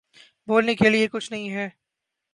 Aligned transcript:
بولنے 0.47 0.75
کے 0.75 0.89
لیے 0.89 1.07
کچھ 1.07 1.31
نہیں 1.31 1.49
ہے 1.49 1.69